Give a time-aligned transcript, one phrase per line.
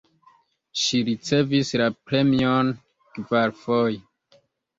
[0.83, 2.73] Ŝi ricevis la premion
[3.19, 4.03] kvarfoje.